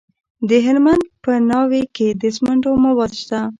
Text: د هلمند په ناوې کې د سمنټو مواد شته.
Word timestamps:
د 0.49 0.51
هلمند 0.65 1.03
په 1.23 1.31
ناوې 1.49 1.83
کې 1.95 2.07
د 2.21 2.23
سمنټو 2.35 2.71
مواد 2.85 3.11
شته. 3.21 3.39